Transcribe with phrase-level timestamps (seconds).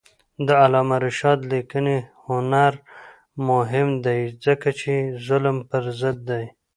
[0.47, 2.73] د علامه رشاد لیکنی هنر
[3.49, 4.93] مهم دی ځکه چې
[5.25, 6.45] ظلم پر ضد دی.